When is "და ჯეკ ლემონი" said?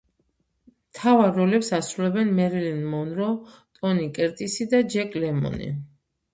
4.75-5.73